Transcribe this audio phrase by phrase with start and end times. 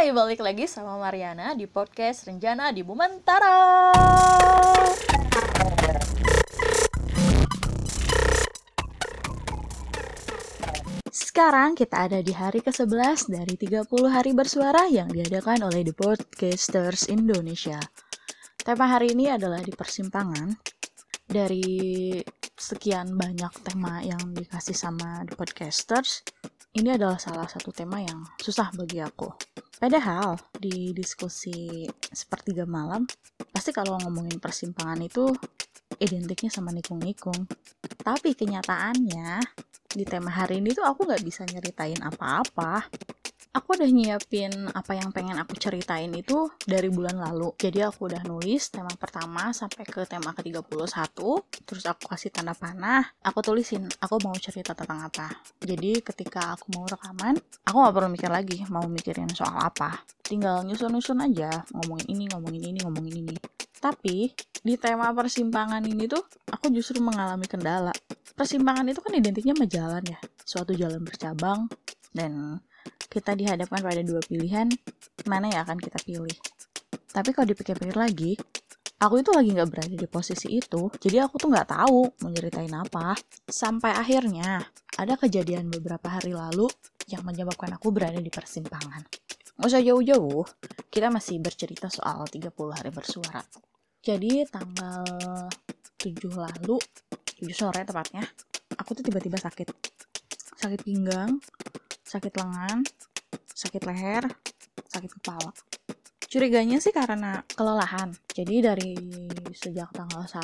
[0.00, 3.92] Hai, balik lagi sama Mariana di podcast Renjana di Bumentara.
[11.12, 17.12] Sekarang kita ada di hari ke-11 dari 30 hari bersuara yang diadakan oleh The Podcasters
[17.12, 17.76] Indonesia.
[18.56, 20.48] Tema hari ini adalah di persimpangan.
[21.28, 22.16] Dari
[22.56, 26.24] sekian banyak tema yang dikasih sama The Podcasters,
[26.72, 29.49] ini adalah salah satu tema yang susah bagi aku.
[29.80, 33.08] Padahal di diskusi sepertiga malam,
[33.48, 35.24] pasti kalau ngomongin persimpangan itu
[35.96, 37.48] identiknya sama nikung-nikung.
[38.04, 39.40] Tapi kenyataannya,
[39.96, 42.92] di tema hari ini tuh aku nggak bisa nyeritain apa-apa.
[43.50, 47.50] Aku udah nyiapin apa yang pengen aku ceritain itu dari bulan lalu.
[47.58, 51.18] Jadi aku udah nulis tema pertama sampai ke tema ke-31.
[51.66, 53.10] Terus aku kasih tanda panah.
[53.26, 55.34] Aku tulisin, aku mau cerita tentang apa.
[55.58, 59.98] Jadi ketika aku mau rekaman, aku nggak perlu mikir lagi mau mikirin soal apa.
[60.22, 63.36] Tinggal nyusun-nyusun aja, ngomongin ini, ngomongin ini, ngomongin ini.
[63.82, 64.30] Tapi
[64.62, 66.22] di tema persimpangan ini tuh
[66.54, 67.90] aku justru mengalami kendala.
[68.38, 71.66] Persimpangan itu kan identiknya sama jalan ya, suatu jalan bercabang
[72.14, 72.62] dan
[73.10, 74.70] kita dihadapkan pada dua pilihan,
[75.26, 76.38] mana yang akan kita pilih.
[77.10, 78.38] Tapi kalau dipikir-pikir lagi,
[79.02, 82.70] aku itu lagi nggak berada di posisi itu, jadi aku tuh nggak tahu mau nyeritain
[82.70, 83.18] apa.
[83.50, 84.62] Sampai akhirnya
[84.94, 86.70] ada kejadian beberapa hari lalu
[87.10, 89.02] yang menyebabkan aku berada di persimpangan.
[89.58, 90.46] Nggak usah jauh-jauh,
[90.86, 93.42] kita masih bercerita soal 30 hari bersuara.
[94.00, 95.04] Jadi tanggal
[95.98, 96.78] 7 lalu,
[97.42, 98.24] 7 sore tepatnya,
[98.78, 99.68] aku tuh tiba-tiba sakit.
[100.56, 101.36] Sakit pinggang,
[102.10, 102.82] sakit lengan,
[103.54, 104.26] sakit leher,
[104.90, 105.54] sakit kepala.
[106.26, 108.10] Curiganya sih karena kelelahan.
[108.34, 108.94] Jadi dari
[109.54, 110.42] sejak tanggal 1,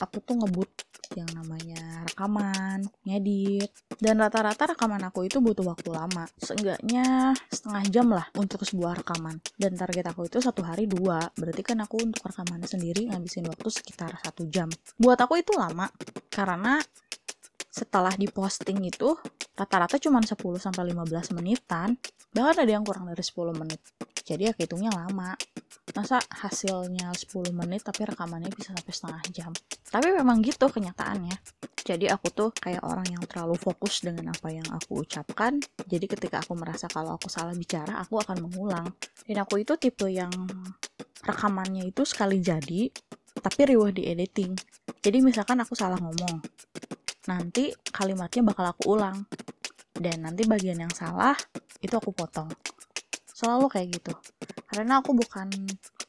[0.00, 0.70] aku tuh ngebut
[1.14, 6.24] yang namanya rekaman, ngedit, dan rata-rata rekaman aku itu butuh waktu lama.
[6.40, 9.38] Seenggaknya setengah jam lah untuk sebuah rekaman.
[9.54, 11.22] Dan target aku itu satu hari dua.
[11.36, 14.72] Berarti kan aku untuk rekaman sendiri ngabisin waktu sekitar satu jam.
[14.96, 15.86] Buat aku itu lama,
[16.32, 16.80] karena
[17.74, 19.18] setelah diposting itu
[19.58, 21.98] rata-rata cuma 10 sampai 15 menitan.
[22.30, 23.82] Bahkan ada yang kurang dari 10 menit.
[24.22, 25.34] Jadi ya kehitungnya lama.
[25.90, 29.52] Masa hasilnya 10 menit tapi rekamannya bisa sampai setengah jam?
[29.90, 31.34] Tapi memang gitu kenyataannya.
[31.82, 35.58] Jadi aku tuh kayak orang yang terlalu fokus dengan apa yang aku ucapkan.
[35.90, 38.86] Jadi ketika aku merasa kalau aku salah bicara aku akan mengulang.
[39.26, 40.30] Dan aku itu tipe yang
[41.26, 42.86] rekamannya itu sekali jadi
[43.34, 44.54] tapi riwah di editing.
[45.02, 46.38] Jadi misalkan aku salah ngomong
[47.30, 49.24] nanti kalimatnya bakal aku ulang.
[49.94, 51.38] Dan nanti bagian yang salah
[51.78, 52.50] itu aku potong.
[53.30, 54.12] Selalu kayak gitu.
[54.66, 55.50] Karena aku bukan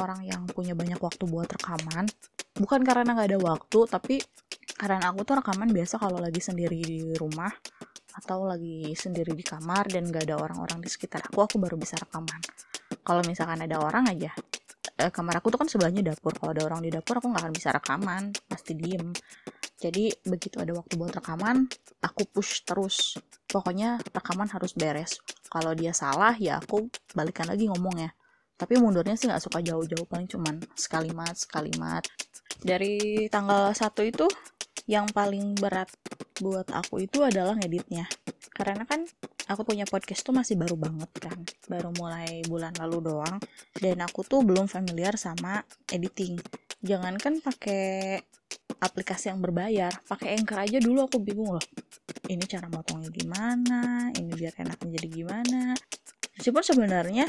[0.00, 2.08] orang yang punya banyak waktu buat rekaman.
[2.56, 4.16] Bukan karena nggak ada waktu tapi
[4.76, 7.52] karena aku tuh rekaman biasa kalau lagi sendiri di rumah
[8.16, 12.00] atau lagi sendiri di kamar dan gak ada orang-orang di sekitar aku aku baru bisa
[12.00, 12.40] rekaman.
[13.04, 14.32] Kalau misalkan ada orang aja
[14.96, 16.32] eh, kamar aku tuh kan sebelahnya dapur.
[16.36, 18.22] Kalau ada orang di dapur aku nggak akan bisa rekaman.
[18.48, 19.12] Pasti diem
[19.76, 21.68] jadi begitu ada waktu buat rekaman
[22.00, 23.20] aku push terus.
[23.44, 25.20] Pokoknya rekaman harus beres.
[25.52, 28.16] Kalau dia salah ya aku balikan lagi ngomongnya.
[28.56, 32.08] Tapi mundurnya sih nggak suka jauh-jauh paling cuman sekalimat sekalimat.
[32.56, 34.24] Dari tanggal satu itu
[34.88, 35.92] yang paling berat
[36.40, 38.08] buat aku itu adalah ngeditnya.
[38.56, 39.04] Karena kan
[39.44, 41.36] aku punya podcast tuh masih baru banget kan.
[41.68, 43.36] Baru mulai bulan lalu doang.
[43.76, 45.60] Dan aku tuh belum familiar sama
[45.92, 46.40] editing
[46.86, 48.22] jangankan pakai
[48.78, 49.90] aplikasi yang berbayar.
[50.06, 51.64] Pakai anchor aja dulu aku bingung loh.
[52.30, 54.10] Ini cara motongnya gimana?
[54.14, 55.62] Ini biar enaknya jadi gimana?
[56.38, 57.26] Meskipun sebenarnya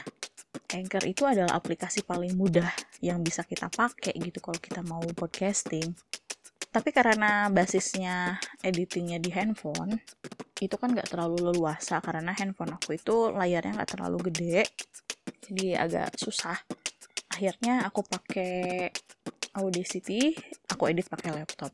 [0.73, 2.69] anchor itu adalah aplikasi paling mudah
[3.01, 5.95] yang bisa kita pakai gitu kalau kita mau podcasting.
[6.67, 9.97] Tapi karena basisnya editingnya di handphone
[10.61, 12.03] itu kan nggak terlalu leluasa.
[12.03, 14.67] Karena handphone aku itu layarnya nggak terlalu gede
[15.47, 16.59] jadi agak susah.
[17.31, 18.91] Akhirnya aku pakai
[19.57, 20.37] Audacity
[20.69, 21.73] aku edit pakai laptop.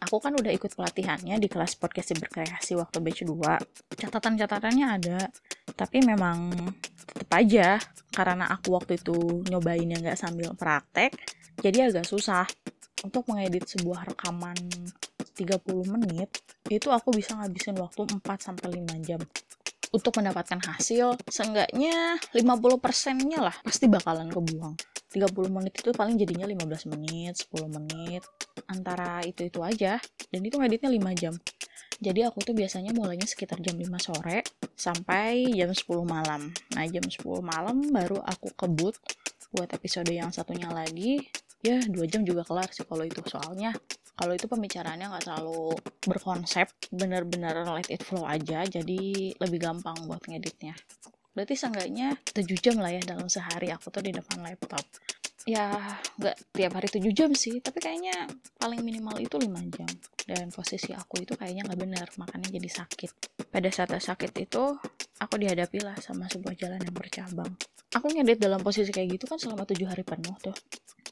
[0.00, 5.28] Aku kan udah ikut pelatihannya di kelas podcast berkreasi waktu batch 2 catatan-catatannya ada
[5.76, 6.56] tapi memang
[7.04, 7.76] tetap aja
[8.08, 11.12] karena aku waktu itu nyobainnya nggak sambil praktek
[11.60, 12.48] jadi agak susah.
[13.00, 14.56] Untuk mengedit sebuah rekaman
[15.32, 15.56] 30
[15.88, 16.28] menit
[16.68, 19.20] itu aku bisa ngabisin waktu 4 sampai 5 jam
[19.90, 24.74] untuk mendapatkan hasil seenggaknya 50 persennya lah pasti bakalan kebuang.
[25.10, 28.22] 30 menit itu paling jadinya 15 menit 10 menit
[28.70, 29.98] antara itu-itu aja.
[30.30, 31.34] Dan itu ngeditnya 5 jam.
[32.00, 36.48] Jadi aku tuh biasanya mulainya sekitar jam 5 sore sampai jam 10 malam.
[36.78, 38.94] Nah jam 10 malam baru aku kebut
[39.50, 41.26] buat episode yang satunya lagi.
[41.60, 43.76] Ya dua jam juga kelar sih kalau itu soalnya
[44.20, 45.72] kalau itu pembicaraannya nggak terlalu
[46.04, 50.76] berkonsep bener-bener let it flow aja jadi lebih gampang buat ngeditnya.
[51.32, 54.84] Berarti seenggaknya 7 jam lah ya dalam sehari aku tuh di depan laptop.
[55.48, 55.72] Ya
[56.20, 58.28] nggak tiap hari 7 jam sih tapi kayaknya
[58.60, 59.88] paling minimal itu 5 jam.
[60.28, 63.10] Dan posisi aku itu kayaknya nggak benar makanya jadi sakit.
[63.48, 64.76] Pada saat sakit itu
[65.16, 67.56] aku dihadapi lah sama sebuah jalan yang bercabang.
[67.96, 70.54] Aku ngedit dalam posisi kayak gitu kan selama tujuh hari penuh tuh.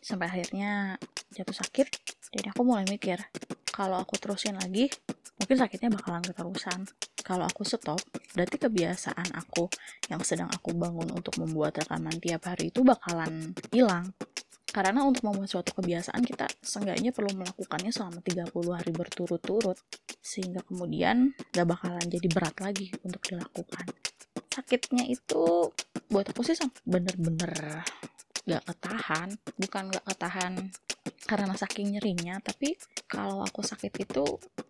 [0.04, 1.00] Sampai akhirnya
[1.32, 3.18] jatuh sakit dan aku mulai mikir.
[3.68, 4.90] Kalau aku terusin lagi
[5.38, 6.84] mungkin sakitnya bakalan keterusan.
[7.22, 8.00] Kalau aku stop
[8.32, 9.68] berarti kebiasaan aku
[10.08, 14.12] yang sedang aku bangun untuk membuat rekaman tiap hari itu bakalan hilang.
[14.68, 19.78] Karena untuk membuat suatu kebiasaan kita seenggaknya perlu melakukannya selama 30 hari berturut-turut
[20.20, 23.88] sehingga kemudian gak bakalan jadi berat lagi untuk dilakukan.
[24.52, 25.72] Sakitnya itu
[26.12, 27.84] buat aku sih bener-bener
[28.48, 29.28] gak ketahan
[29.60, 30.52] bukan gak ketahan
[31.26, 32.78] karena saking nyerinya tapi
[33.10, 34.24] kalau aku sakit itu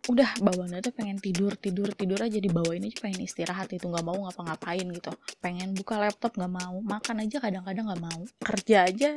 [0.08, 4.06] udah bawaannya tuh pengen tidur tidur tidur aja di bawah ini pengen istirahat itu nggak
[4.06, 5.12] mau ngapa-ngapain gitu.
[5.42, 9.10] Pengen buka laptop nggak mau makan aja kadang-kadang nggak mau kerja aja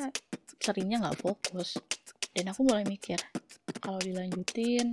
[0.59, 1.79] seringnya nggak fokus.
[2.35, 3.19] Dan aku mulai mikir
[3.79, 4.91] kalau dilanjutin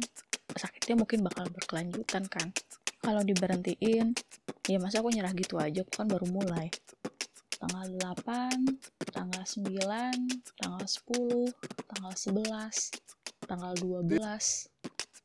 [0.55, 2.55] sakitnya mungkin bakal berkelanjutan kan.
[2.99, 4.15] Kalau diberhentiin
[4.69, 6.69] ya masa aku nyerah gitu aja aku kan baru mulai
[7.59, 9.75] tanggal 8 tanggal 9
[10.59, 14.19] tanggal 10 tanggal 11 tanggal 12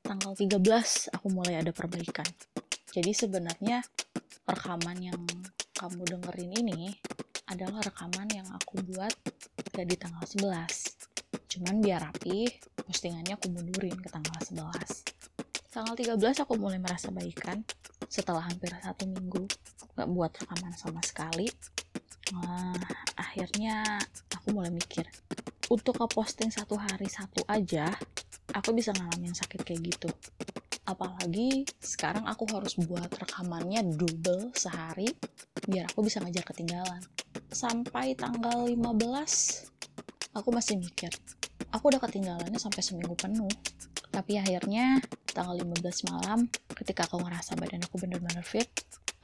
[0.04, 2.28] tanggal 13 aku mulai ada perbaikan.
[2.94, 3.82] Jadi sebenarnya
[4.46, 5.22] rekaman yang
[5.74, 6.94] kamu dengerin ini
[7.50, 9.14] adalah rekaman yang aku buat
[9.74, 11.04] di tanggal 11
[11.50, 12.46] cuman biar rapi
[12.86, 17.66] postingannya aku mundurin ke tanggal 11 tanggal 13 aku mulai merasa baikan
[18.06, 19.50] setelah hampir satu minggu
[19.98, 21.50] gak buat rekaman sama sekali
[22.32, 22.78] nah,
[23.20, 24.00] akhirnya
[24.32, 25.04] aku mulai mikir
[25.68, 27.90] untuk posting satu hari satu aja
[28.54, 30.10] aku bisa ngalamin sakit kayak gitu.
[30.84, 35.10] Apalagi sekarang aku harus buat rekamannya double sehari
[35.66, 37.02] biar aku bisa ngejar ketinggalan.
[37.50, 41.10] Sampai tanggal 15 aku masih mikir
[41.74, 43.50] aku udah ketinggalannya sampai seminggu penuh.
[44.14, 45.02] Tapi akhirnya
[45.34, 46.46] tanggal 15 malam
[46.78, 48.70] ketika aku ngerasa badan aku bener-bener fit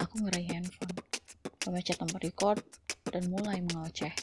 [0.02, 0.98] aku ngeraih handphone
[1.68, 2.58] memencet tombol record
[3.10, 4.14] dan mulai mengoceh.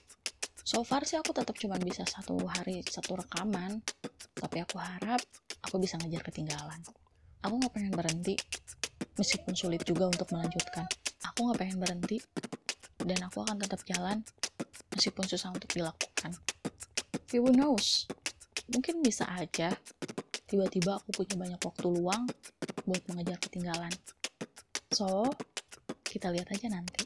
[0.67, 3.79] So far sih aku tetap cuma bisa satu hari satu rekaman.
[4.35, 5.23] Tapi aku harap
[5.63, 6.83] aku bisa ngejar ketinggalan.
[7.47, 8.35] Aku nggak pengen berhenti
[9.15, 10.87] meskipun sulit juga untuk melanjutkan.
[11.31, 12.19] Aku nggak pengen berhenti
[12.99, 14.27] dan aku akan tetap jalan
[14.91, 16.35] meskipun susah untuk dilakukan.
[17.31, 18.11] Who knows?
[18.67, 19.71] Mungkin bisa aja
[20.51, 22.27] tiba-tiba aku punya banyak waktu luang
[22.83, 23.95] buat mengejar ketinggalan.
[24.91, 25.31] So
[26.03, 27.06] kita lihat aja nanti